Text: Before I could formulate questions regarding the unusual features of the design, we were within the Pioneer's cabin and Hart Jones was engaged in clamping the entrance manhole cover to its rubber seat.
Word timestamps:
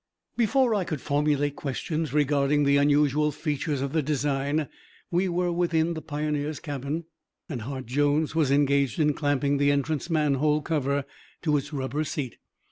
Before 0.35 0.73
I 0.73 0.83
could 0.83 0.99
formulate 0.99 1.55
questions 1.55 2.11
regarding 2.11 2.63
the 2.63 2.77
unusual 2.77 3.31
features 3.31 3.81
of 3.81 3.93
the 3.93 4.01
design, 4.01 4.67
we 5.11 5.29
were 5.29 5.51
within 5.51 5.93
the 5.93 6.01
Pioneer's 6.01 6.59
cabin 6.59 7.03
and 7.47 7.61
Hart 7.61 7.85
Jones 7.85 8.33
was 8.33 8.49
engaged 8.49 8.99
in 8.99 9.13
clamping 9.13 9.57
the 9.59 9.71
entrance 9.71 10.09
manhole 10.09 10.63
cover 10.63 11.05
to 11.43 11.55
its 11.55 11.71
rubber 11.71 12.03
seat. 12.03 12.37